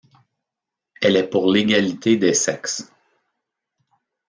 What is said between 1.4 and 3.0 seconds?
l'égalité des sexes.